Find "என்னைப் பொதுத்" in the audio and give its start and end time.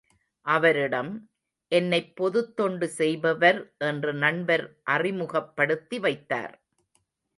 1.71-2.55